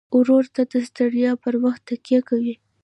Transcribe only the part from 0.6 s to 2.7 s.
د ستړیا پر وخت تکیه کوي.